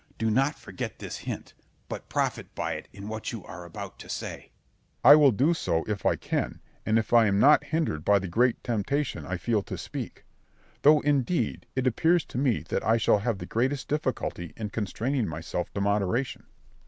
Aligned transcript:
Do 0.17 0.31
not 0.31 0.57
forget 0.57 0.97
this 0.97 1.15
hint, 1.19 1.53
but 1.87 2.09
profit 2.09 2.55
by 2.55 2.73
it 2.73 2.87
in 2.91 3.07
what 3.07 3.31
you 3.31 3.45
are 3.45 3.65
about 3.65 3.99
to 3.99 4.09
say. 4.09 4.49
Berg. 5.03 5.11
I 5.11 5.15
will 5.15 5.29
do 5.31 5.53
so, 5.53 5.83
if 5.83 6.07
I 6.07 6.15
can, 6.15 6.59
and 6.87 6.97
if 6.97 7.13
I 7.13 7.27
am 7.27 7.37
not 7.39 7.65
hindered 7.65 8.03
by 8.03 8.17
the 8.17 8.27
great 8.27 8.63
temptation 8.63 9.27
I 9.27 9.37
feel 9.37 9.61
to 9.61 9.77
speak; 9.77 10.25
though, 10.81 11.01
indeed, 11.01 11.67
it 11.75 11.85
appears 11.85 12.25
to 12.29 12.39
me 12.39 12.63
that 12.69 12.83
I 12.83 12.97
shall 12.97 13.19
have 13.19 13.37
the 13.37 13.45
greatest 13.45 13.87
difficulty 13.89 14.53
in 14.57 14.71
constraining 14.71 15.27
myself 15.27 15.71
to 15.75 15.81
moderation. 15.81 16.47